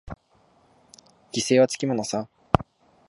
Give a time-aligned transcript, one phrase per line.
[1.31, 2.27] 犠牲はつきものさ。